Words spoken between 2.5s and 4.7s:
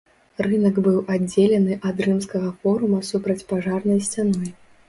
форума супрацьпажарнай сцяной.